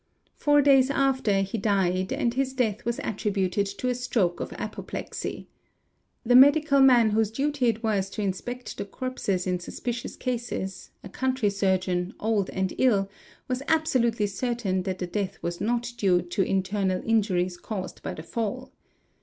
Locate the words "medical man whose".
6.35-7.29